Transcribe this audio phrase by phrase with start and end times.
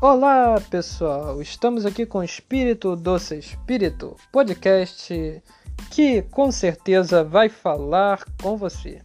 [0.00, 5.42] Olá pessoal, estamos aqui com o Espírito Doce Espírito, podcast
[5.90, 9.02] que com certeza vai falar com você.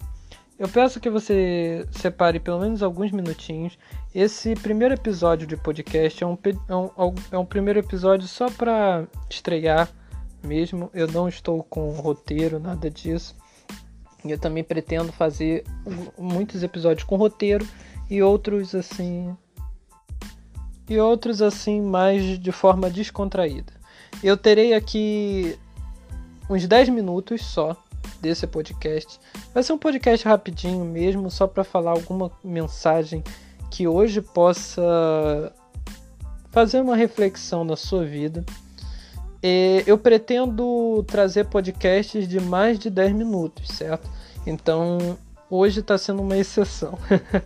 [0.60, 3.76] Eu peço que você separe pelo menos alguns minutinhos.
[4.14, 6.38] Esse primeiro episódio de podcast é um,
[6.70, 9.90] é um, é um primeiro episódio só para estrear
[10.44, 10.92] mesmo.
[10.94, 13.36] Eu não estou com roteiro, nada disso.
[14.24, 15.64] Eu também pretendo fazer
[16.20, 17.68] muitos episódios com roteiro
[18.12, 19.36] e outros assim
[20.94, 23.74] e outros assim mais de forma descontraída.
[24.24, 25.58] Eu terei aqui
[26.50, 27.76] uns 10 minutos só
[28.22, 29.20] desse podcast.
[29.54, 33.24] Vai ser um podcast rapidinho mesmo, só para falar alguma mensagem
[33.70, 35.54] que hoje possa
[36.52, 38.46] fazer uma reflexão na sua vida.
[39.86, 44.10] Eu pretendo trazer podcasts de mais de 10 minutos, certo?
[44.46, 45.18] Então
[45.56, 46.98] hoje está sendo uma exceção.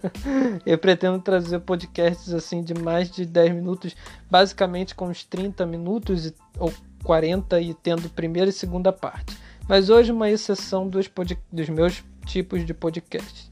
[0.66, 3.96] eu pretendo trazer podcasts assim de mais de 10 minutos,
[4.32, 9.38] basicamente com uns 30 minutos ou 40 e tendo primeira e segunda parte.
[9.68, 11.10] Mas hoje uma exceção dos,
[11.52, 13.52] dos meus tipos de podcasts.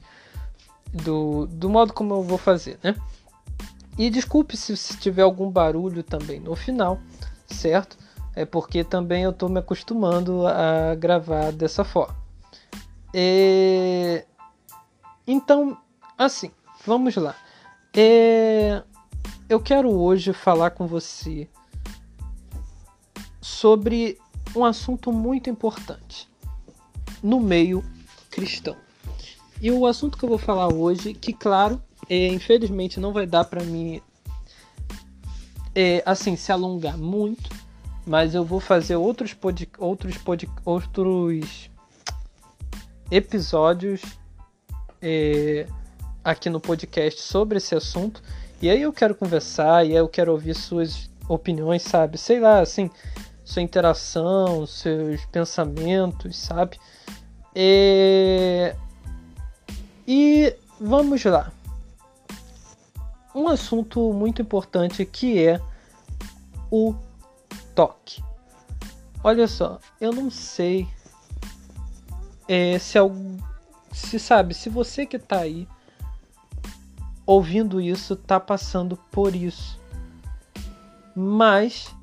[0.90, 2.94] Do, do modo como eu vou fazer, né?
[3.98, 6.98] E desculpe se, se tiver algum barulho também no final,
[7.46, 7.98] certo?
[8.34, 12.16] É porque também eu estou me acostumando a gravar dessa forma.
[13.12, 14.24] E
[15.26, 15.76] então,
[16.16, 16.50] assim,
[16.86, 17.34] vamos lá.
[17.94, 18.82] É...
[19.48, 21.48] Eu quero hoje falar com você
[23.40, 24.18] sobre
[24.54, 26.28] um assunto muito importante
[27.22, 27.84] no meio
[28.30, 28.76] cristão.
[29.60, 33.44] E o assunto que eu vou falar hoje, que claro, é, infelizmente não vai dar
[33.44, 34.00] para mim
[35.74, 37.50] é, assim se alongar muito,
[38.06, 41.70] mas eu vou fazer outros pod, outros pod, outros
[43.10, 44.02] episódios
[45.00, 45.66] é,
[46.24, 48.22] aqui no podcast sobre esse assunto.
[48.60, 52.18] E aí eu quero conversar, e aí eu quero ouvir suas opiniões, sabe?
[52.18, 52.90] Sei lá, assim,
[53.44, 56.78] sua interação, seus pensamentos, sabe?
[57.54, 58.74] É...
[60.06, 61.52] E vamos lá.
[63.34, 65.60] Um assunto muito importante que é
[66.70, 66.94] o
[67.74, 68.22] toque.
[69.22, 70.88] Olha só, eu não sei
[72.48, 73.36] é, se algum
[73.96, 75.66] se sabe, se você que tá aí
[77.24, 79.80] ouvindo isso tá passando por isso.
[81.14, 81.94] Mas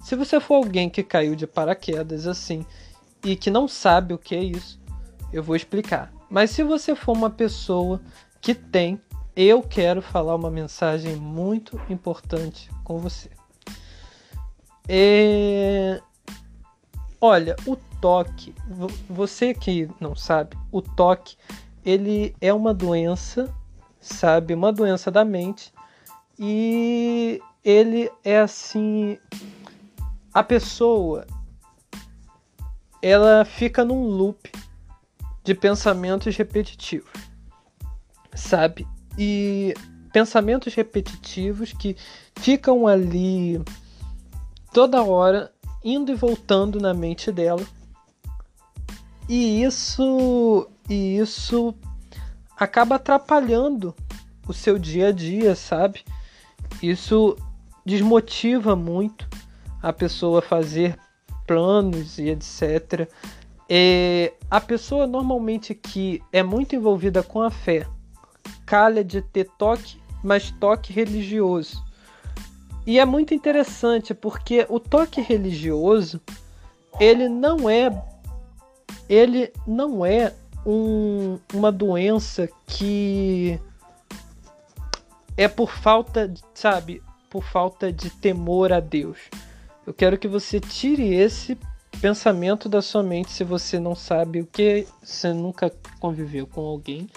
[0.00, 2.64] se você for alguém que caiu de paraquedas assim
[3.24, 4.80] e que não sabe o que é isso,
[5.32, 6.12] eu vou explicar.
[6.30, 8.00] Mas se você for uma pessoa
[8.40, 9.00] que tem,
[9.34, 13.30] eu quero falar uma mensagem muito importante com você.
[14.88, 16.00] É...
[17.20, 18.52] Olha, o toque,
[19.08, 21.36] você que não sabe, o toque,
[21.84, 23.54] ele é uma doença,
[24.00, 25.72] sabe, uma doença da mente
[26.36, 29.16] e ele é assim,
[30.34, 31.24] a pessoa
[33.00, 34.50] ela fica num loop
[35.44, 37.10] de pensamentos repetitivos,
[38.34, 38.86] sabe?
[39.16, 39.74] E
[40.12, 41.96] pensamentos repetitivos que
[42.36, 43.62] ficam ali
[44.72, 45.52] toda hora
[45.84, 47.64] indo e voltando na mente dela
[49.32, 51.74] e isso e isso
[52.54, 53.94] acaba atrapalhando
[54.46, 56.04] o seu dia a dia, sabe?
[56.82, 57.38] Isso
[57.82, 59.26] desmotiva muito
[59.82, 60.98] a pessoa a fazer
[61.46, 63.08] planos e etc.
[63.70, 67.86] É, a pessoa normalmente que é muito envolvida com a fé
[68.66, 71.82] calha de ter toque, mas toque religioso.
[72.86, 76.20] E é muito interessante porque o toque religioso
[77.00, 78.11] ele não é
[79.08, 80.32] ele não é
[80.64, 83.58] um, uma doença que
[85.36, 89.18] é por falta, sabe, por falta de temor a Deus.
[89.86, 91.58] Eu quero que você tire esse
[92.00, 97.08] pensamento da sua mente se você não sabe o que, você nunca conviveu com alguém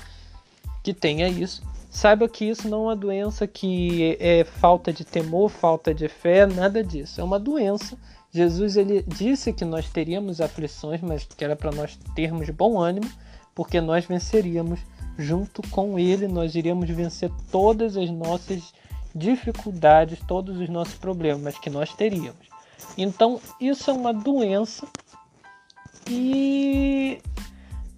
[0.83, 1.63] que tenha isso.
[1.89, 6.45] Saiba que isso não é uma doença que é falta de temor, falta de fé,
[6.45, 7.21] nada disso.
[7.21, 7.97] É uma doença
[8.35, 13.09] Jesus ele disse que nós teríamos aflições, mas que era para nós termos bom ânimo,
[13.55, 14.81] porque nós venceríamos
[15.17, 18.73] junto com ele, nós iríamos vencer todas as nossas
[19.15, 22.49] dificuldades, todos os nossos problemas que nós teríamos.
[22.97, 24.85] Então, isso é uma doença
[26.09, 27.21] e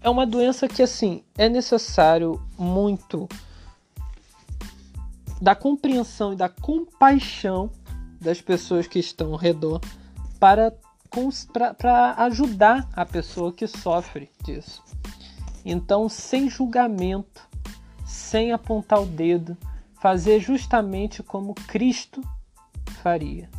[0.01, 3.28] é uma doença que assim, é necessário muito
[5.42, 7.72] da compreensão e da compaixão
[8.22, 9.81] das pessoas que estão ao redor
[10.39, 10.74] para,
[11.78, 14.84] para ajudar a pessoa que sofre disso.
[15.66, 17.48] Então, sem julgamento,
[18.06, 19.57] sem apontar o dedo,
[20.01, 22.22] fazer justamente como Cristo
[23.01, 23.50] faria,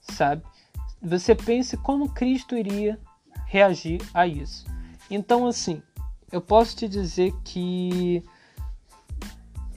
[0.00, 0.42] sabe?
[1.02, 2.98] Você pense como Cristo iria
[3.46, 4.66] reagir a isso.
[5.10, 5.82] Então, assim,
[6.30, 8.22] eu posso te dizer que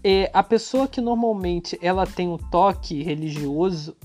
[0.03, 3.95] é, a pessoa que normalmente ela tem um toque religioso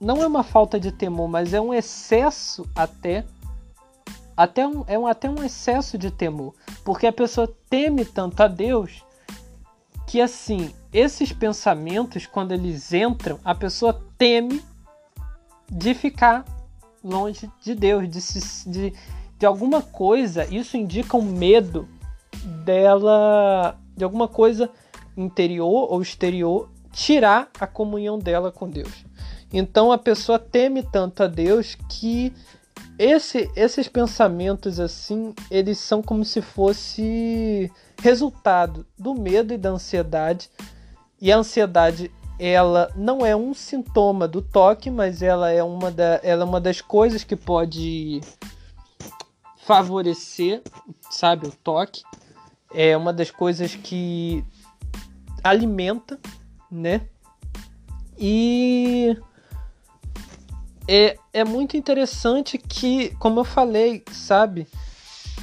[0.00, 3.24] não é uma falta de temor, mas é um excesso até
[4.36, 8.48] até um, é um, até um excesso de temor, porque a pessoa teme tanto a
[8.48, 9.04] Deus
[10.06, 14.62] que assim esses pensamentos quando eles entram a pessoa teme
[15.70, 16.44] de ficar
[17.04, 18.92] longe de Deus, de, se, de,
[19.38, 20.46] de alguma coisa.
[20.52, 21.88] Isso indica um medo
[22.64, 24.70] dela, de alguma coisa
[25.16, 29.04] interior ou exterior, tirar a comunhão dela com Deus.
[29.52, 32.32] Então a pessoa teme tanto a Deus que
[32.98, 40.50] esse, esses pensamentos assim, eles são como se fosse resultado do medo e da ansiedade.
[41.20, 46.20] E a ansiedade, ela não é um sintoma do toque, mas ela é uma, da,
[46.22, 48.20] ela é uma das coisas que pode
[49.66, 50.62] favorecer,
[51.10, 52.02] sabe, o toque.
[52.72, 54.44] É uma das coisas que
[55.42, 56.18] alimenta,
[56.70, 57.08] né?
[58.18, 59.16] E
[60.92, 64.66] é, é muito interessante que, como eu falei, sabe?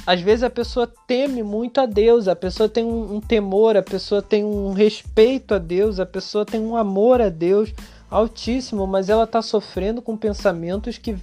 [0.06, 3.82] Às vezes a pessoa teme muito a Deus, a pessoa tem um, um temor, a
[3.82, 7.72] pessoa tem um respeito a Deus, a pessoa tem um amor a Deus
[8.10, 11.16] altíssimo, mas ela está sofrendo com pensamentos que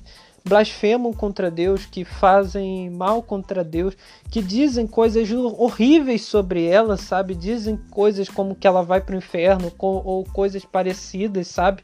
[0.43, 3.95] blasfemam contra Deus, que fazem mal contra Deus,
[4.31, 7.35] que dizem coisas horríveis sobre ela, sabe?
[7.35, 11.83] Dizem coisas como que ela vai para o inferno ou coisas parecidas, sabe?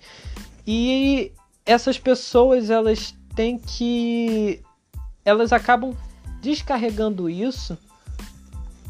[0.65, 1.31] E
[1.65, 4.61] essas pessoas elas têm que
[5.23, 5.95] elas acabam
[6.41, 7.77] descarregando isso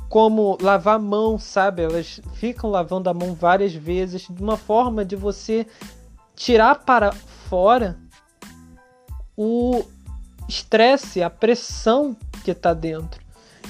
[0.07, 1.83] como lavar a mão, sabe?
[1.83, 5.65] Elas ficam lavando a mão várias vezes de uma forma de você
[6.35, 7.97] tirar para fora
[9.37, 9.83] o
[10.49, 13.21] estresse, a pressão que está dentro.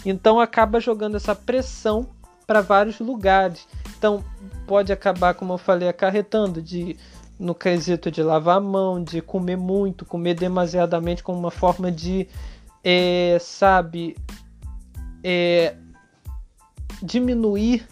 [0.05, 2.07] Então acaba jogando essa pressão
[2.47, 3.67] para vários lugares.
[3.97, 4.23] Então
[4.65, 6.97] pode acabar, como eu falei, acarretando de
[7.41, 12.27] no quesito de lavar a mão, de comer muito, comer demasiadamente como uma forma de,
[12.83, 14.15] é, sabe,
[15.23, 15.75] é,
[17.01, 17.87] diminuir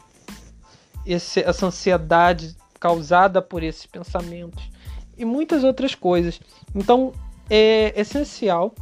[1.03, 4.69] esse, essa ansiedade causada por esses pensamentos
[5.17, 6.39] e muitas outras coisas.
[6.75, 7.11] Então
[7.49, 8.75] é essencial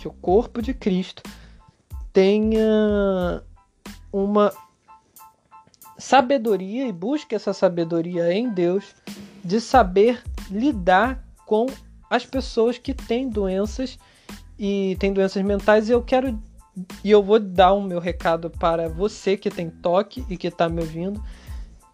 [0.00, 1.22] que o corpo de Cristo
[2.12, 3.40] tenha
[4.12, 4.52] uma
[5.96, 8.96] sabedoria e busque essa sabedoria em Deus
[9.44, 11.66] de saber lidar com
[12.08, 13.98] as pessoas que têm doenças
[14.58, 15.88] e têm doenças mentais.
[15.88, 16.38] E eu quero
[17.04, 20.68] e eu vou dar o meu recado para você que tem toque e que está
[20.68, 21.22] me ouvindo.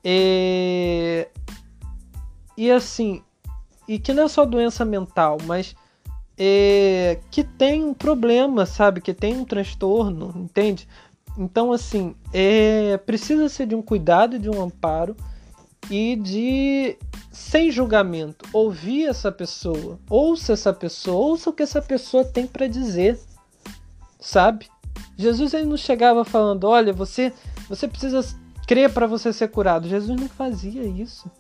[0.05, 1.27] E,
[2.57, 3.23] e assim,
[3.89, 5.75] e que não é só doença mental, mas
[6.37, 9.01] é, que tem um problema, sabe?
[9.01, 10.87] Que tem um transtorno, entende?
[11.37, 15.17] Então, assim, é, precisa ser de um cuidado, de um amparo
[15.91, 16.97] e de
[17.31, 22.67] sem julgamento ouvir essa pessoa, ouça essa pessoa, ouça o que essa pessoa tem para
[22.67, 23.19] dizer,
[24.21, 24.67] sabe?
[25.17, 27.33] Jesus ele não chegava falando, olha, você
[27.69, 28.25] você precisa
[28.67, 29.89] crer para você ser curado.
[29.89, 31.31] Jesus não fazia isso.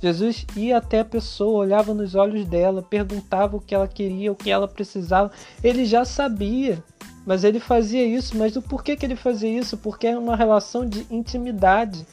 [0.00, 4.36] Jesus ia até a pessoa, olhava nos olhos dela, perguntava o que ela queria, o
[4.36, 5.30] que ela precisava.
[5.62, 6.82] Ele já sabia,
[7.26, 8.36] mas ele fazia isso.
[8.38, 9.76] Mas o porquê que ele fazia isso?
[9.76, 12.06] Porque é uma relação de intimidade.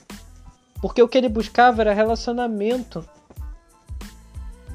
[0.85, 3.03] Porque o que ele buscava era relacionamento.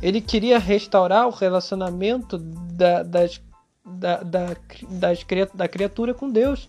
[0.03, 3.41] Ele queria restaurar o relacionamento da, das,
[3.87, 4.57] da, da,
[4.89, 5.25] das,
[5.55, 6.69] da criatura com Deus,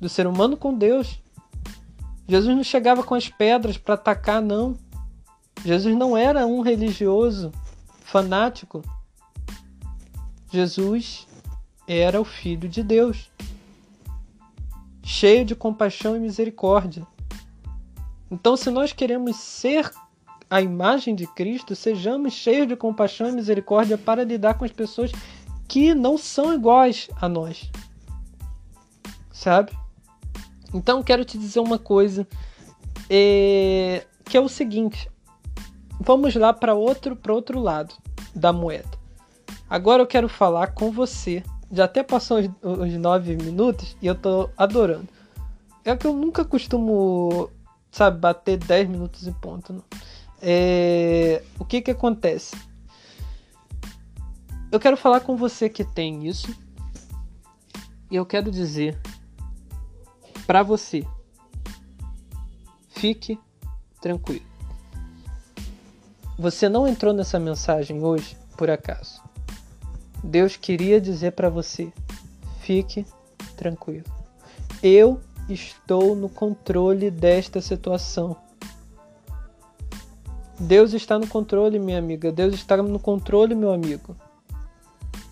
[0.00, 1.20] do ser humano com Deus.
[2.28, 4.78] Jesus não chegava com as pedras para atacar, não.
[5.64, 7.50] Jesus não era um religioso
[8.02, 8.84] fanático.
[10.52, 11.26] Jesus
[11.88, 13.32] era o Filho de Deus,
[15.02, 17.04] cheio de compaixão e misericórdia.
[18.30, 19.90] Então, se nós queremos ser
[20.50, 25.12] a imagem de Cristo, sejamos cheios de compaixão e misericórdia para lidar com as pessoas
[25.68, 27.70] que não são iguais a nós.
[29.32, 29.72] Sabe?
[30.74, 32.26] Então, quero te dizer uma coisa,
[33.08, 35.10] é, que é o seguinte:
[36.00, 37.94] vamos lá para outro, outro lado
[38.34, 38.96] da moeda.
[39.68, 41.42] Agora eu quero falar com você.
[41.72, 45.08] Já até passou os, os nove minutos e eu tô adorando.
[45.84, 47.50] É que eu nunca costumo
[47.96, 49.72] sabe, bater 10 minutos em ponto.
[49.72, 49.84] Não.
[50.42, 52.54] É, o que que acontece?
[54.70, 56.54] Eu quero falar com você que tem isso
[58.10, 59.00] e eu quero dizer
[60.46, 61.06] para você:
[62.90, 63.40] fique
[64.00, 64.44] tranquilo.
[66.38, 69.22] Você não entrou nessa mensagem hoje por acaso.
[70.22, 71.90] Deus queria dizer para você:
[72.60, 73.06] fique
[73.56, 74.04] tranquilo.
[74.82, 78.36] Eu estou no controle desta situação.
[80.58, 82.32] Deus está no controle, minha amiga.
[82.32, 84.16] Deus está no controle, meu amigo.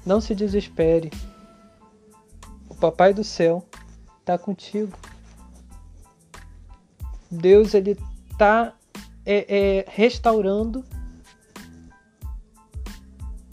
[0.05, 1.11] Não se desespere.
[2.69, 3.65] O Papai do Céu
[4.21, 4.97] está contigo.
[7.31, 7.99] Deus ele
[8.31, 8.75] está
[9.25, 10.85] é, é, restaurando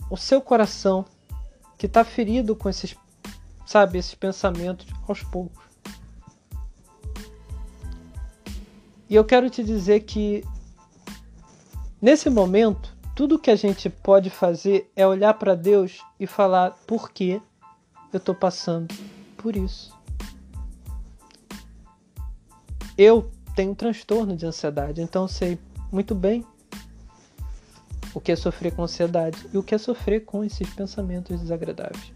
[0.10, 1.06] o seu coração
[1.78, 2.96] que está ferido com esses,
[3.66, 5.61] sabe, esses pensamentos aos poucos.
[9.12, 10.42] E eu quero te dizer que
[12.02, 17.12] nesse momento, tudo que a gente pode fazer é olhar para Deus e falar por
[17.12, 17.42] que
[18.14, 18.96] eu estou passando
[19.36, 19.94] por isso.
[22.98, 25.60] Eu tenho um transtorno de ansiedade, então sei
[25.92, 26.46] muito bem
[28.14, 32.14] o que é sofrer com ansiedade e o que é sofrer com esses pensamentos desagradáveis.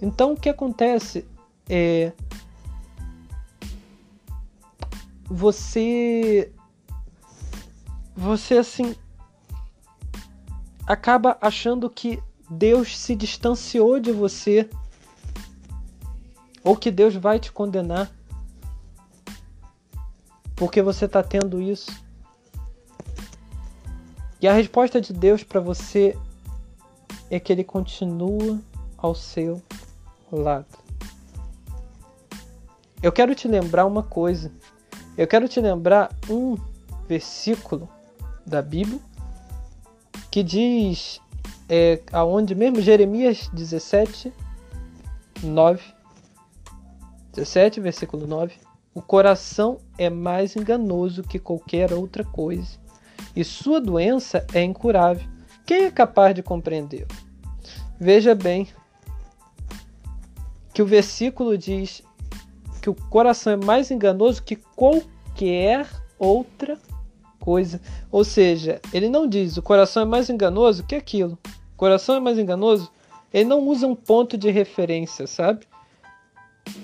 [0.00, 1.28] Então o que acontece
[1.68, 2.14] é
[5.28, 6.52] você
[8.14, 8.94] você assim
[10.86, 14.70] acaba achando que Deus se distanciou de você
[16.62, 18.10] ou que Deus vai te condenar
[20.56, 21.90] porque você está tendo isso.
[24.40, 26.16] E a resposta de Deus para você
[27.30, 28.58] é que Ele continua
[28.96, 29.62] ao seu
[30.32, 30.78] lado.
[33.02, 34.50] Eu quero te lembrar uma coisa.
[35.16, 36.56] Eu quero te lembrar um
[37.08, 37.88] versículo
[38.44, 39.00] da Bíblia
[40.30, 41.20] que diz
[41.68, 44.30] é, aonde mesmo Jeremias 17,
[45.42, 45.82] 9.
[47.32, 48.54] 17, versículo 9.
[48.94, 52.78] O coração é mais enganoso que qualquer outra coisa,
[53.34, 55.26] e sua doença é incurável.
[55.64, 57.08] Quem é capaz de compreendê-lo?
[57.98, 58.68] Veja bem
[60.72, 62.02] que o versículo diz
[62.86, 65.88] que o coração é mais enganoso que qualquer
[66.20, 66.78] outra
[67.40, 67.80] coisa.
[68.12, 71.36] Ou seja, ele não diz o coração é mais enganoso que aquilo.
[71.74, 72.88] O coração é mais enganoso.
[73.34, 75.66] Ele não usa um ponto de referência, sabe?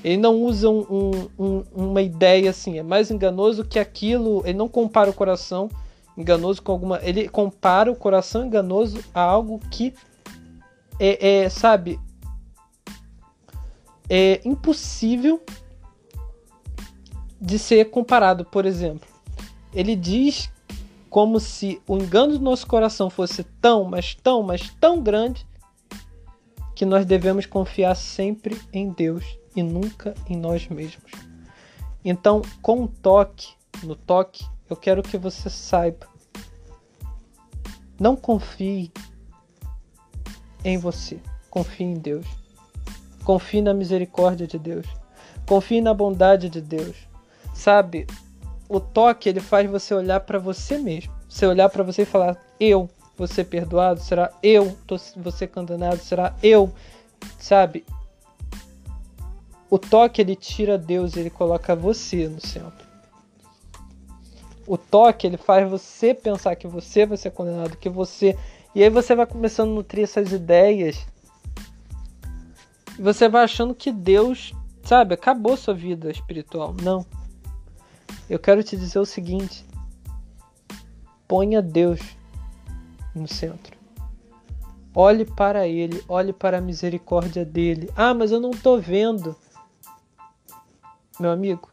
[0.03, 4.43] Ele não usa um, um, uma ideia assim, é mais enganoso que aquilo.
[4.45, 5.71] Ele não compara o coração
[6.19, 6.99] enganoso com alguma.
[7.05, 9.95] Ele compara o coração enganoso a algo que
[10.99, 12.01] é, é sabe,
[14.11, 15.41] é impossível
[17.43, 18.45] de ser comparado.
[18.45, 19.09] Por exemplo,
[19.75, 20.49] ele diz
[21.11, 25.47] como se o engano do nosso coração fosse tão, mas tão, mas tão grande
[26.75, 31.11] que nós devemos confiar sempre em Deus e nunca em nós mesmos.
[32.05, 36.07] Então, com o toque, no toque, eu quero que você saiba.
[38.01, 38.91] Não confie
[40.65, 41.21] em você,
[41.51, 42.27] confie em Deus.
[43.23, 44.87] Confie na misericórdia de Deus.
[45.47, 47.12] Confie na bondade de Deus.
[47.53, 48.07] Sabe,
[48.69, 51.13] o toque ele faz você olhar para você mesmo.
[51.29, 54.01] Você olhar para você e falar: eu vou ser perdoado?
[54.01, 54.77] Será eu
[55.17, 55.99] vou ser condenado?
[55.99, 56.73] Será eu?
[57.39, 57.85] Sabe?
[59.71, 62.87] O toque ele tira Deus, ele coloca você no centro.
[64.67, 68.39] O toque ele faz você pensar que você vai ser condenado, que você.
[68.75, 71.07] E aí você vai começando a nutrir essas ideias.
[72.99, 76.75] E você vai achando que Deus, sabe, acabou sua vida espiritual.
[76.83, 77.05] Não.
[78.33, 79.63] Eu quero te dizer o seguinte:
[81.29, 82.01] ponha Deus
[83.15, 83.77] no centro.
[84.95, 87.91] Olhe para Ele, olhe para a misericórdia dele.
[87.95, 89.37] Ah, mas eu não estou vendo
[91.21, 91.69] meu amigo.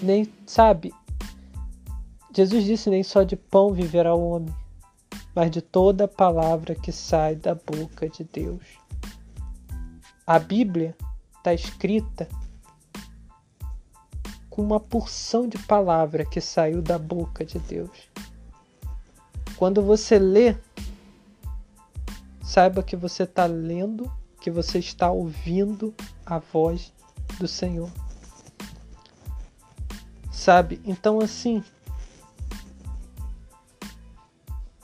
[0.00, 0.94] Nem sabe.
[2.34, 4.56] Jesus disse: nem só de pão viverá o homem,
[5.34, 8.64] mas de toda palavra que sai da boca de Deus.
[10.26, 10.96] A Bíblia
[11.36, 12.26] está escrita
[14.58, 18.10] com uma porção de palavra que saiu da boca de Deus.
[19.56, 20.56] Quando você lê,
[22.42, 24.10] saiba que você está lendo,
[24.40, 25.94] que você está ouvindo
[26.26, 26.92] a voz
[27.38, 27.88] do Senhor.
[30.32, 30.80] Sabe?
[30.84, 31.62] Então, assim,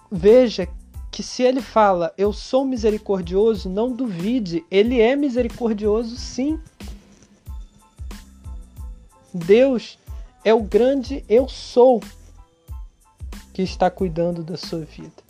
[0.08, 0.68] veja
[1.10, 6.60] que se ele fala eu sou misericordioso, não duvide, ele é misericordioso sim.
[9.34, 9.98] Deus
[10.44, 12.00] é o grande eu sou
[13.52, 15.24] que está cuidando da sua vida.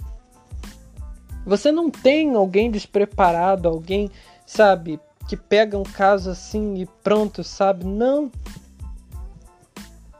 [1.47, 4.11] Você não tem alguém despreparado, alguém,
[4.47, 7.87] sabe, que pega um caso assim e pronto, sabe?
[7.87, 8.31] Não.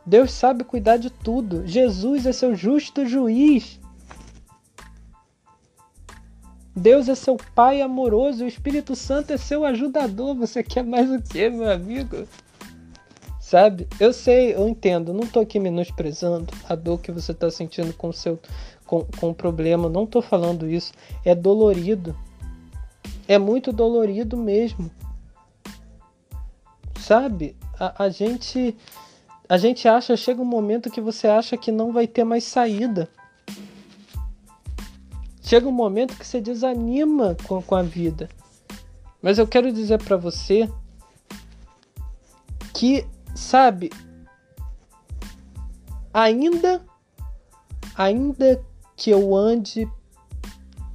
[0.05, 1.67] Deus sabe cuidar de tudo.
[1.67, 3.81] Jesus é seu justo juiz.
[6.77, 10.35] Deus é seu Pai amoroso, o Espírito Santo é seu ajudador.
[10.35, 12.27] Você quer mais o que, meu amigo?
[13.45, 13.87] Sabe?
[14.01, 15.13] Eu sei, eu entendo.
[15.13, 18.41] Não tô aqui menosprezando a dor que você tá sentindo com o seu
[18.87, 19.87] com, com o problema.
[19.91, 20.95] Não tô falando isso.
[21.27, 22.17] É dolorido.
[23.29, 24.91] É muito dolorido mesmo.
[26.99, 27.55] Sabe?
[27.79, 28.75] A, a gente
[29.47, 33.11] a gente acha, chega um momento que você acha que não vai ter mais saída.
[35.43, 38.27] Chega um momento que você desanima com, com a vida.
[39.21, 40.67] Mas eu quero dizer para você
[42.73, 43.91] que, sabe,
[46.13, 46.85] ainda
[47.97, 48.65] ainda
[48.97, 49.89] que eu ande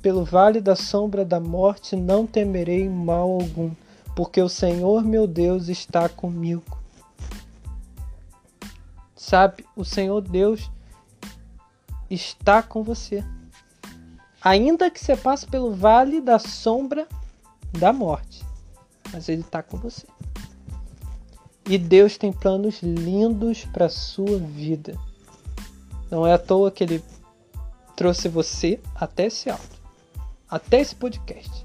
[0.01, 3.71] pelo vale da sombra da morte, não temerei mal algum,
[4.15, 6.77] porque o Senhor meu Deus está comigo.
[9.15, 10.71] Sabe, o Senhor Deus
[12.09, 13.23] está com você
[14.41, 17.07] ainda que você passe pelo vale da sombra
[17.71, 18.43] da morte,
[19.11, 20.07] mas Ele está com você.
[21.69, 24.97] E Deus tem planos lindos para sua vida.
[26.09, 27.03] Não é à toa que Ele
[27.95, 29.79] trouxe você até esse áudio,
[30.49, 31.63] até esse podcast.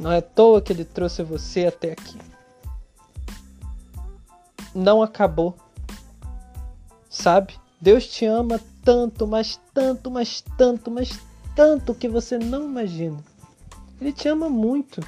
[0.00, 2.16] Não é à toa que Ele trouxe você até aqui.
[4.74, 5.54] Não acabou.
[7.10, 7.52] Sabe?
[7.78, 11.20] Deus te ama tanto, mas tanto, mas tanto, mas
[11.54, 13.22] tanto que você não imagina.
[14.00, 15.02] Ele te ama muito.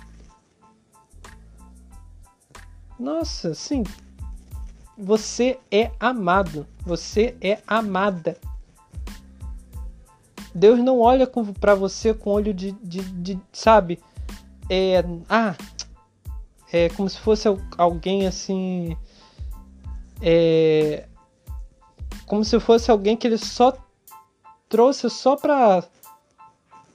[2.98, 3.84] Nossa, sim.
[4.96, 6.66] Você é amado.
[6.84, 8.36] Você é amada.
[10.54, 11.26] Deus não olha
[11.60, 14.00] para você com olho de, de, de, sabe?
[14.68, 15.54] É, ah,
[16.72, 18.96] é como se fosse alguém assim.
[20.20, 21.06] É,
[22.26, 23.76] como se fosse alguém que ele só
[24.68, 25.84] trouxe só pra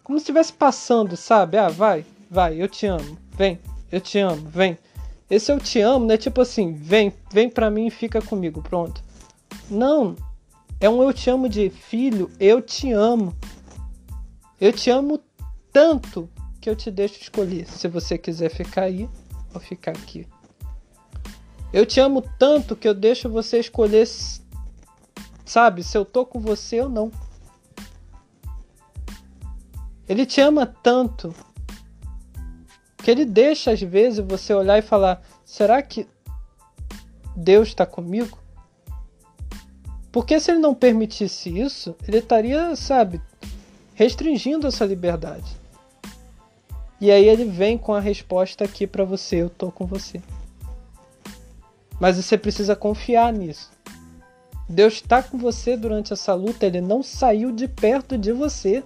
[0.03, 1.57] como se estivesse passando, sabe?
[1.57, 3.59] Ah, vai, vai, eu te amo, vem,
[3.91, 4.77] eu te amo, vem.
[5.29, 8.61] Esse eu te amo não é tipo assim, vem, vem pra mim e fica comigo,
[8.61, 9.03] pronto.
[9.69, 10.15] Não,
[10.79, 13.35] é um eu te amo de filho, eu te amo.
[14.59, 15.19] Eu te amo
[15.71, 19.09] tanto que eu te deixo escolher se você quiser ficar aí
[19.53, 20.27] ou ficar aqui.
[21.71, 24.07] Eu te amo tanto que eu deixo você escolher,
[25.43, 27.11] sabe, se eu tô com você ou não.
[30.07, 31.33] Ele te ama tanto
[33.03, 36.07] que ele deixa às vezes você olhar e falar: será que
[37.35, 38.39] Deus está comigo?
[40.11, 43.21] Porque se ele não permitisse isso, ele estaria, sabe,
[43.93, 45.57] restringindo essa liberdade.
[47.01, 50.21] E aí ele vem com a resposta aqui para você: eu tô com você.
[51.99, 53.71] Mas você precisa confiar nisso.
[54.69, 58.83] Deus está com você durante essa luta, ele não saiu de perto de você.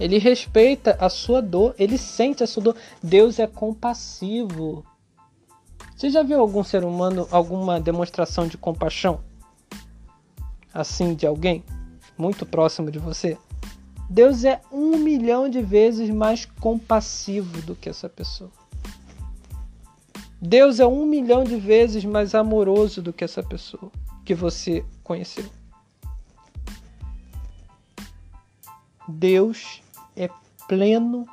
[0.00, 2.76] Ele respeita a sua dor, ele sente a sua dor.
[3.02, 4.84] Deus é compassivo.
[5.94, 9.20] Você já viu algum ser humano, alguma demonstração de compaixão?
[10.72, 11.62] Assim, de alguém
[12.16, 13.38] muito próximo de você?
[14.08, 18.50] Deus é um milhão de vezes mais compassivo do que essa pessoa.
[20.40, 23.92] Deus é um milhão de vezes mais amoroso do que essa pessoa
[24.24, 25.44] que você conheceu.
[29.08, 29.82] Deus
[30.16, 30.28] é
[30.68, 31.26] pleno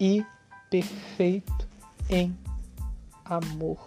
[0.00, 0.24] e
[0.70, 1.68] perfeito
[2.08, 2.36] em
[3.24, 3.78] amor.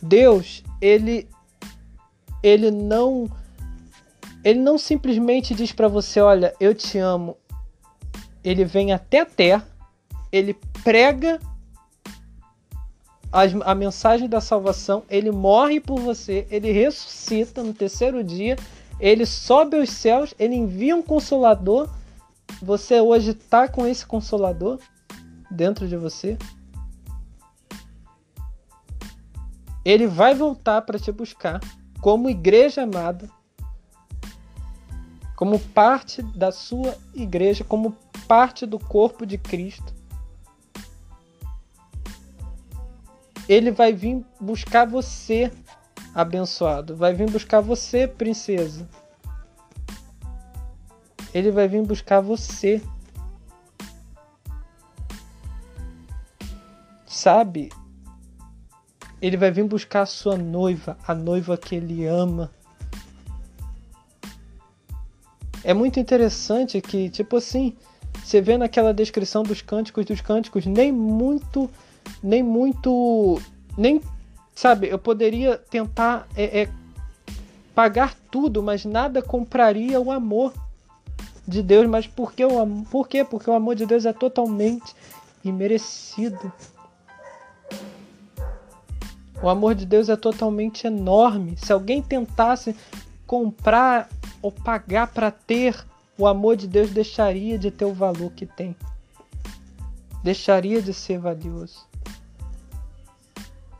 [0.00, 1.28] Deus, ele
[2.42, 3.30] ele não
[4.44, 7.36] ele não simplesmente diz para você, olha, eu te amo.
[8.42, 9.66] Ele vem até a terra,
[10.32, 11.38] ele prega
[13.30, 18.56] a, a mensagem da salvação, ele morre por você, ele ressuscita no terceiro dia
[19.02, 21.90] ele sobe aos céus, ele envia um consolador.
[22.62, 24.78] Você hoje está com esse consolador
[25.50, 26.38] dentro de você.
[29.84, 31.58] Ele vai voltar para te buscar
[32.00, 33.28] como igreja amada,
[35.34, 37.96] como parte da sua igreja, como
[38.28, 39.92] parte do corpo de Cristo.
[43.48, 45.50] Ele vai vir buscar você
[46.14, 46.96] abençoado.
[46.96, 48.88] Vai vir buscar você, princesa.
[51.32, 52.82] Ele vai vir buscar você.
[57.06, 57.70] Sabe?
[59.20, 62.50] Ele vai vir buscar a sua noiva, a noiva que ele ama.
[65.64, 67.76] É muito interessante que, tipo assim,
[68.24, 71.70] você vê naquela descrição dos cânticos dos cânticos, nem muito,
[72.22, 73.40] nem muito,
[73.78, 74.00] nem,
[74.62, 76.68] sabe, eu poderia tentar é, é,
[77.74, 80.54] pagar tudo, mas nada compraria o amor
[81.46, 81.88] de Deus.
[81.88, 83.24] Mas por, que o, por quê?
[83.24, 84.94] Porque o amor de Deus é totalmente
[85.44, 86.52] imerecido.
[89.42, 91.56] O amor de Deus é totalmente enorme.
[91.56, 92.76] Se alguém tentasse
[93.26, 94.08] comprar
[94.40, 95.84] ou pagar para ter,
[96.16, 98.76] o amor de Deus deixaria de ter o valor que tem.
[100.22, 101.84] Deixaria de ser valioso.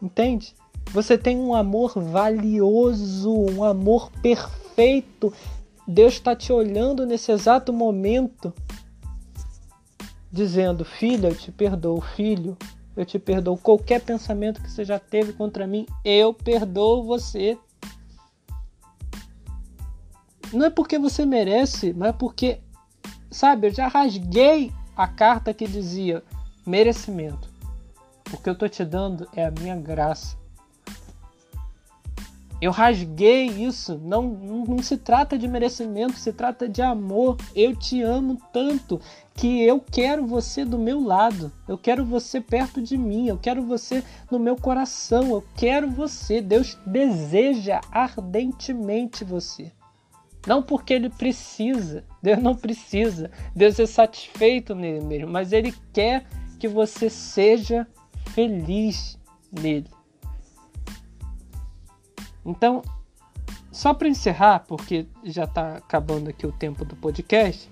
[0.03, 0.53] Entende?
[0.91, 5.33] Você tem um amor valioso, um amor perfeito.
[5.87, 8.53] Deus está te olhando nesse exato momento,
[10.31, 12.57] dizendo: Filho, eu te perdoo, filho,
[12.97, 13.57] eu te perdoo.
[13.57, 17.59] Qualquer pensamento que você já teve contra mim, eu perdoo você.
[20.53, 22.61] Não é porque você merece, mas é porque,
[23.31, 26.23] sabe, eu já rasguei a carta que dizia
[26.67, 27.51] merecimento.
[28.33, 30.42] O que eu tô te dando é a minha graça.
[32.63, 33.99] Eu rasguei isso.
[34.05, 37.37] Não, não se trata de merecimento, se trata de amor.
[37.57, 39.01] Eu te amo tanto
[39.35, 41.51] que eu quero você do meu lado.
[41.67, 43.27] Eu quero você perto de mim.
[43.27, 45.33] Eu quero você no meu coração.
[45.33, 46.41] Eu quero você.
[46.41, 49.73] Deus deseja ardentemente você.
[50.47, 52.05] Não porque ele precisa.
[52.23, 53.29] Deus não precisa.
[53.57, 55.33] Deus é satisfeito nele mesmo.
[55.33, 56.27] Mas ele quer
[56.61, 57.89] que você seja
[58.33, 59.19] feliz
[59.51, 59.91] nele.
[62.45, 62.83] Então,
[63.71, 67.71] só para encerrar, porque já está acabando aqui o tempo do podcast,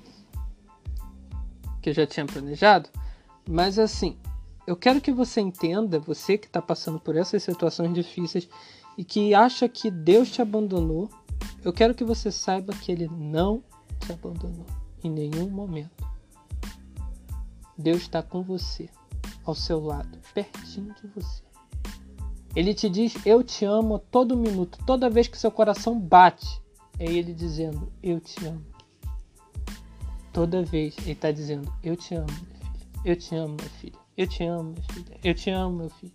[1.83, 2.89] que eu já tinha planejado,
[3.49, 4.17] mas assim,
[4.67, 8.49] eu quero que você entenda, você que está passando por essas situações difíceis
[8.97, 11.11] e que acha que Deus te abandonou,
[11.65, 13.63] eu quero que você saiba que Ele não
[13.99, 14.67] te abandonou
[15.03, 16.07] em nenhum momento.
[17.77, 18.89] Deus está com você,
[19.45, 21.50] ao seu lado, pertinho de você.
[22.55, 26.61] Ele te diz eu te amo todo minuto, toda vez que seu coração bate.
[26.99, 28.65] É ele dizendo eu te amo.
[30.33, 32.27] Toda vez ele está dizendo eu te amo.
[33.05, 33.99] Eu te amo, minha filha.
[34.17, 35.21] Eu te amo, minha filha.
[35.25, 36.13] Eu te amo, meu filho.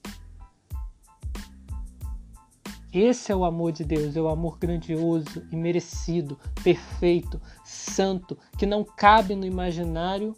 [2.94, 8.86] Esse é o amor de Deus, é o amor grandioso, imerecido, perfeito, santo, que não
[8.86, 10.34] cabe no imaginário,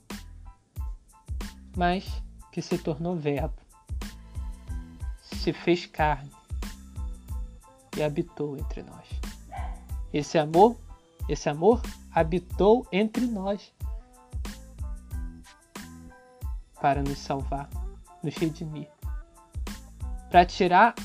[1.76, 2.04] mas
[2.52, 3.67] que se tornou verbo
[5.38, 6.32] se fez carne
[7.96, 9.08] e habitou entre nós.
[10.14, 10.76] Esse amor,
[11.30, 13.74] esse amor habitou entre nós
[16.82, 17.70] para nos salvar,
[18.24, 18.90] nos redimir,
[20.30, 20.96] para tirar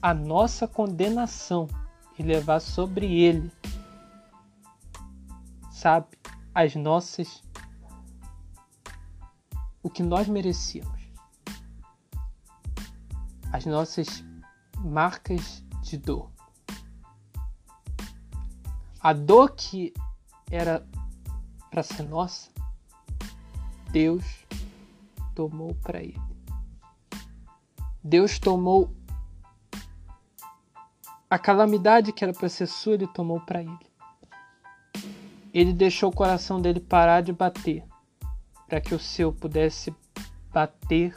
[0.00, 1.68] a nossa condenação
[2.18, 3.50] e levar sobre ele,
[5.70, 6.06] sabe,
[6.54, 7.42] as nossas
[9.82, 11.01] o que nós merecíamos
[13.52, 14.24] as nossas
[14.78, 16.30] marcas de dor.
[18.98, 19.92] A dor que
[20.50, 20.86] era
[21.70, 22.50] para ser nossa,
[23.90, 24.24] Deus
[25.34, 26.20] tomou para ele.
[28.02, 28.90] Deus tomou
[31.28, 33.92] a calamidade que era para ser sua, ele tomou para ele.
[35.52, 37.84] Ele deixou o coração dele parar de bater,
[38.66, 39.94] para que o seu pudesse
[40.50, 41.16] bater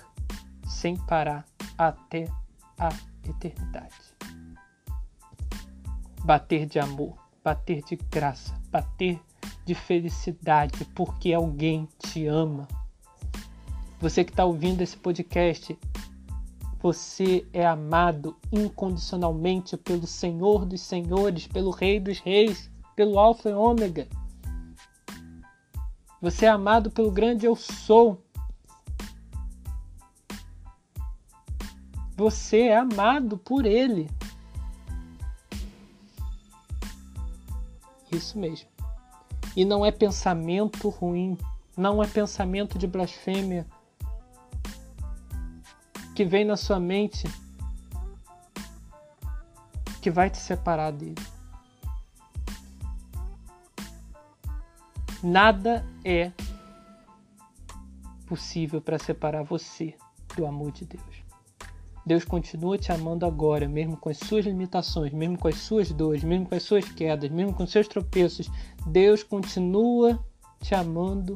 [0.65, 1.45] sem parar
[1.77, 2.27] até
[2.77, 2.89] a
[3.27, 3.95] eternidade.
[6.23, 9.19] Bater de amor, bater de graça, bater
[9.65, 12.67] de felicidade, porque alguém te ama.
[13.99, 15.77] Você que está ouvindo esse podcast,
[16.79, 23.53] você é amado incondicionalmente pelo Senhor dos Senhores, pelo Rei dos Reis, pelo Alfa e
[23.53, 24.07] Ômega.
[26.21, 28.23] Você é amado pelo grande Eu Sou,
[32.15, 34.10] Você é amado por Ele.
[38.12, 38.69] Isso mesmo.
[39.56, 41.38] E não é pensamento ruim,
[41.75, 43.65] não é pensamento de blasfêmia
[46.15, 47.28] que vem na sua mente
[50.01, 51.15] que vai te separar dele.
[55.21, 56.32] Nada é
[58.28, 59.97] possível para separar você
[60.36, 61.24] do amor de Deus.
[62.05, 66.23] Deus continua te amando agora, mesmo com as suas limitações, mesmo com as suas dores,
[66.23, 68.47] mesmo com as suas quedas, mesmo com os seus tropeços.
[68.85, 70.23] Deus continua
[70.61, 71.35] te amando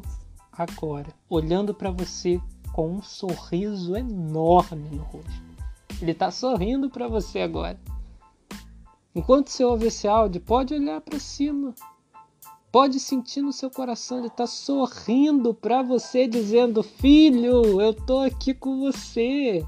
[0.52, 2.40] agora, olhando para você
[2.72, 5.50] com um sorriso enorme no rosto.
[6.00, 7.80] Ele está sorrindo para você agora.
[9.16, 11.74] Enquanto você ouve esse áudio, pode olhar para cima.
[12.72, 18.54] pode sentir no seu coração, ele está sorrindo para você, dizendo: Filho, eu tô aqui
[18.54, 19.66] com você.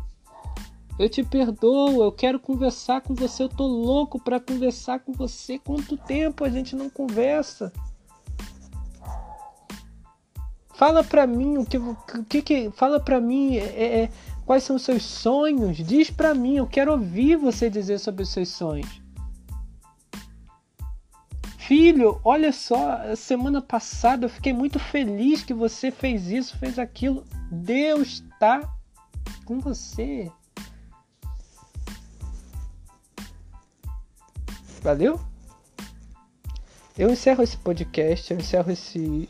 [1.01, 5.57] Eu te perdoo, eu quero conversar com você, eu tô louco para conversar com você.
[5.57, 7.73] Quanto tempo a gente não conversa?
[10.75, 11.95] Fala para mim o que, o
[12.29, 14.09] que, que fala para mim é, é,
[14.45, 15.77] quais são os seus sonhos.
[15.77, 19.01] Diz para mim, eu quero ouvir você dizer sobre os seus sonhos.
[21.57, 27.23] Filho, olha só, semana passada eu fiquei muito feliz que você fez isso, fez aquilo.
[27.51, 28.71] Deus está
[29.45, 30.31] com você.
[34.82, 35.20] Valeu?
[36.98, 39.30] Eu encerro esse podcast, eu encerro esse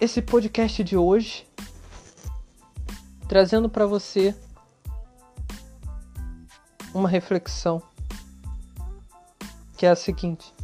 [0.00, 1.44] esse podcast de hoje
[3.28, 4.32] trazendo para você
[6.94, 7.82] uma reflexão
[9.76, 10.54] que é a seguinte: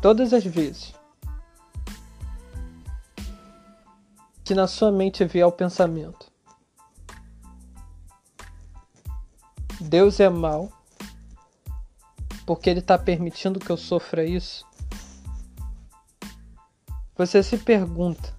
[0.00, 0.94] todas as vezes
[4.42, 6.31] que na sua mente vier o pensamento,
[9.92, 10.72] Deus é mal
[12.46, 14.66] porque Ele está permitindo que eu sofra isso.
[17.14, 18.34] Você se pergunta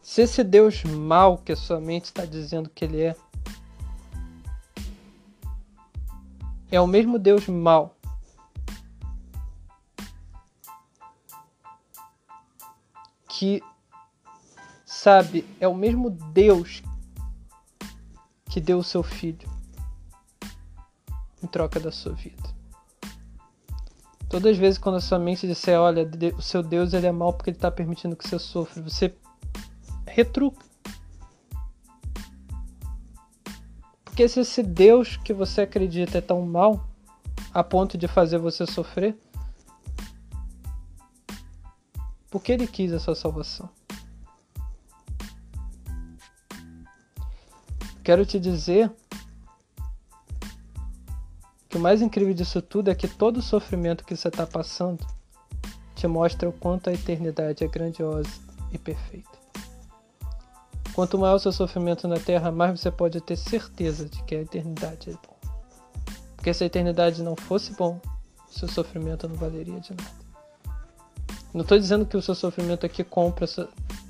[0.00, 3.16] se esse Deus mal que a sua mente está dizendo que Ele é
[6.70, 7.94] é o mesmo Deus mau.
[13.28, 13.62] Que,
[14.86, 16.82] sabe, é o mesmo Deus
[18.48, 19.53] que deu o seu filho
[21.44, 22.42] em troca da sua vida.
[24.28, 27.32] Todas as vezes quando a sua mente disser, olha, o seu Deus ele é mau
[27.32, 29.14] porque ele está permitindo que você sofra, você
[30.06, 30.64] retruca.
[34.04, 36.88] Porque se esse Deus que você acredita é tão mal
[37.52, 39.16] a ponto de fazer você sofrer,
[42.30, 43.68] por que ele quis a sua salvação?
[48.02, 48.92] Quero te dizer
[51.74, 55.04] que o mais incrível disso tudo é que todo o sofrimento que você está passando
[55.96, 58.30] te mostra o quanto a eternidade é grandiosa
[58.70, 59.36] e perfeita.
[60.94, 64.42] Quanto maior o seu sofrimento na Terra, mais você pode ter certeza de que a
[64.42, 65.36] eternidade é bom.
[66.36, 68.00] Porque se a eternidade não fosse bom,
[68.48, 70.78] seu sofrimento não valeria de nada.
[71.52, 73.46] Não estou dizendo que o seu sofrimento aqui compra,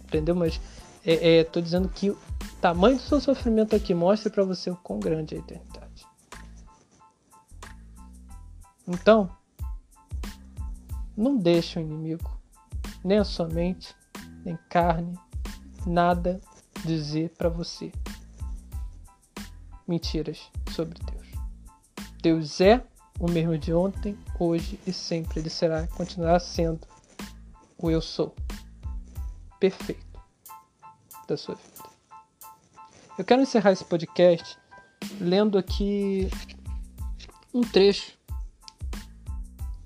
[0.05, 0.35] entendeu?
[0.35, 0.61] Mas
[1.03, 2.19] estou é, é, dizendo que o
[2.61, 5.84] tamanho do seu sofrimento aqui mostra para você o quão grande é a eternidade.
[8.87, 9.31] Então,
[11.17, 12.31] não deixe o inimigo,
[13.03, 13.95] nem a sua mente,
[14.45, 15.19] nem carne,
[15.87, 16.41] nada
[16.85, 17.91] dizer para você
[19.87, 21.27] mentiras sobre Deus.
[22.23, 22.85] Deus é
[23.19, 25.41] o mesmo de ontem, hoje e sempre.
[25.41, 26.87] Ele será, continuará sendo
[27.79, 28.35] o eu sou
[29.61, 30.21] perfeito
[31.29, 31.89] da sua vida.
[33.17, 34.59] Eu quero encerrar esse podcast
[35.21, 36.29] lendo aqui
[37.53, 38.19] um trecho.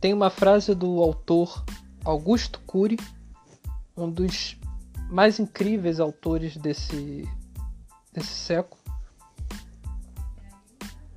[0.00, 1.64] Tem uma frase do autor
[2.04, 2.96] Augusto Cury,
[3.96, 4.56] um dos
[5.10, 7.28] mais incríveis autores desse,
[8.12, 8.80] desse século.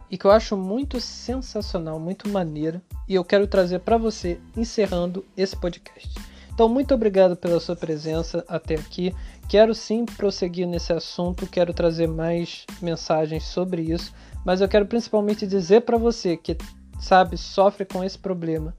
[0.10, 2.82] E que eu acho muito sensacional, muito maneira.
[3.08, 6.10] E eu quero trazer para você, encerrando esse podcast.
[6.54, 9.16] Então, muito obrigado pela sua presença até aqui.
[9.48, 14.14] Quero sim prosseguir nesse assunto, quero trazer mais mensagens sobre isso,
[14.46, 16.58] mas eu quero principalmente dizer para você que,
[17.02, 18.76] sabe, sofre com esse problema,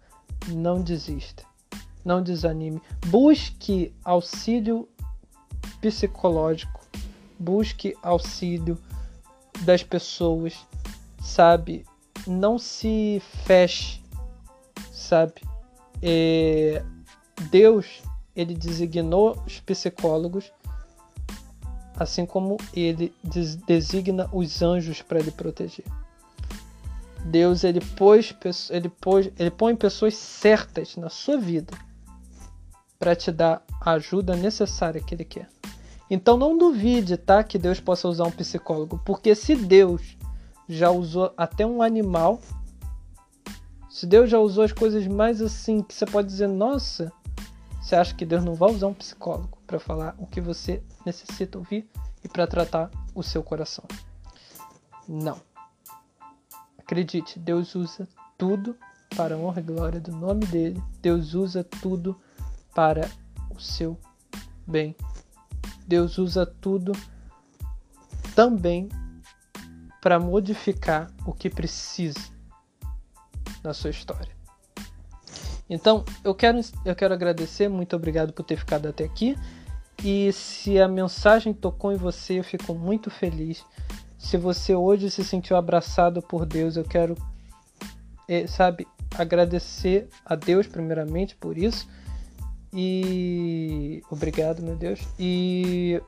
[0.49, 1.43] não desista,
[2.05, 4.89] não desanime, busque auxílio
[5.81, 6.81] psicológico,
[7.39, 8.79] busque auxílio
[9.63, 10.55] das pessoas,
[11.21, 11.85] sabe?
[12.27, 14.01] Não se feche,
[14.93, 15.43] sabe?
[16.01, 16.85] É,
[17.51, 18.03] Deus,
[18.37, 20.53] ele designou os psicólogos,
[21.97, 23.13] assim como ele
[23.67, 25.85] designa os anjos para lhe proteger.
[27.25, 28.35] Deus ele pôs,
[28.71, 31.73] ele pôs, ele põe pessoas certas na sua vida
[32.99, 35.49] para te dar a ajuda necessária que ele quer.
[36.11, 40.17] Então não duvide, tá, que Deus possa usar um psicólogo, porque se Deus
[40.69, 42.41] já usou até um animal,
[43.89, 47.13] se Deus já usou as coisas mais assim que você pode dizer, nossa,
[47.81, 51.59] você acha que Deus não vai usar um psicólogo para falar o que você necessita
[51.59, 51.89] ouvir
[52.23, 53.85] e para tratar o seu coração?
[55.09, 55.52] Não.
[56.93, 58.77] Acredite, Deus usa tudo
[59.17, 60.79] para a honra e glória do nome dele.
[61.01, 62.21] Deus usa tudo
[62.75, 63.11] para
[63.49, 63.99] o seu
[64.67, 64.95] bem
[65.87, 66.93] Deus usa tudo
[68.35, 68.91] também
[70.03, 72.21] para modificar o que precisa
[73.65, 74.37] na sua história.
[75.71, 79.35] Então, eu quero, eu quero agradecer, muito obrigado por ter ficado até aqui.
[80.05, 83.65] E se a mensagem tocou em você, eu fico muito feliz.
[84.23, 87.17] Se você hoje se sentiu abraçado por Deus, eu quero,
[88.29, 88.87] é, sabe,
[89.19, 91.89] agradecer a Deus primeiramente por isso.
[92.73, 95.01] E obrigado, meu Deus.
[95.19, 96.01] E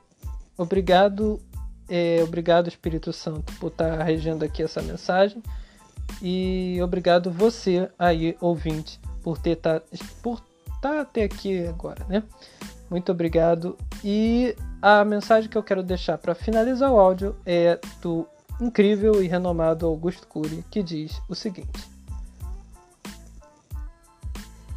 [0.57, 1.41] obrigado,
[1.89, 5.43] é, obrigado Espírito Santo por estar regendo aqui essa mensagem.
[6.21, 9.81] E obrigado você aí, ouvinte, por ter tá,
[10.23, 10.41] por
[10.81, 12.23] tá até aqui agora, né?
[12.89, 13.77] Muito obrigado.
[14.03, 14.55] E
[14.87, 18.27] a mensagem que eu quero deixar para finalizar o áudio é do
[18.61, 21.89] incrível e renomado Augusto Cury, que diz o seguinte: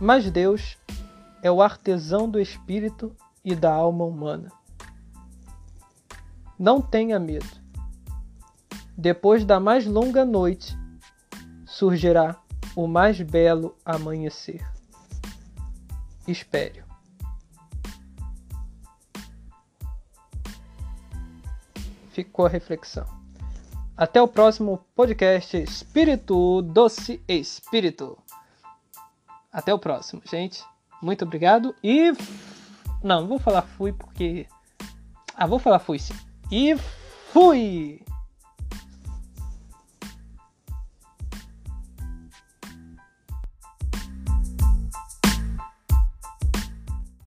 [0.01, 0.79] Mas Deus
[1.43, 4.51] é o artesão do espírito e da alma humana.
[6.59, 7.61] Não tenha medo.
[8.97, 10.75] Depois da mais longa noite,
[11.67, 12.35] surgirá
[12.75, 14.67] o mais belo amanhecer.
[16.27, 16.88] Espere.
[22.19, 23.07] Ficou a reflexão.
[23.97, 28.19] Até o próximo podcast Espírito Doce Espírito.
[29.53, 30.65] Até o próximo, gente.
[31.01, 32.11] Muito obrigado e.
[33.05, 34.49] Não, não vou falar fui porque.
[35.33, 36.15] Ah, vou falar fui sim.
[36.51, 36.75] E
[37.33, 38.03] fui!